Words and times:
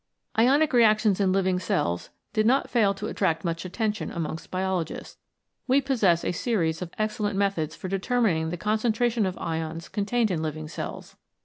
Ionic 0.35 0.73
reactions 0.73 1.19
in 1.19 1.31
living 1.31 1.59
cells 1.59 2.09
did 2.33 2.47
not 2.47 2.71
fail 2.71 2.95
to 2.95 3.05
attract 3.05 3.45
much 3.45 3.65
attention 3.65 4.09
amongst 4.09 4.49
biologists. 4.49 5.19
We 5.67 5.79
possess 5.79 6.25
a 6.25 6.31
series 6.31 6.81
of 6.81 6.89
excellent 6.97 7.37
methods 7.37 7.75
for 7.75 7.87
deter 7.87 8.19
mining 8.19 8.49
the 8.49 8.57
concentration 8.57 9.27
of 9.27 9.37
ions 9.37 9.89
contained 9.89 10.31
in 10.31 10.41
living 10.41 10.67
cells. 10.67 11.17